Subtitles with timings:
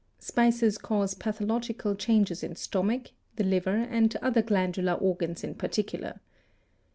[0.17, 6.19] Spices cause pathological changes in stomach, the liver and other glandular organs in particular.